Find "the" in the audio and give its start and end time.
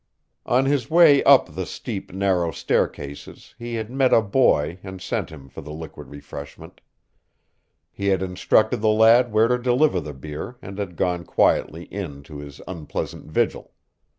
1.53-1.67, 5.61-5.69, 8.81-8.87, 9.99-10.15